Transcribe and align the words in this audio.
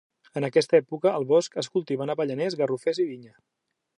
En 0.39 0.45
aquesta 0.45 0.77
època, 0.77 1.11
al 1.19 1.27
Bosc 1.33 1.59
es 1.63 1.69
cultiven 1.77 2.13
avellaners, 2.15 2.59
garrofers 2.63 3.05
i 3.07 3.09
vinya. 3.13 3.37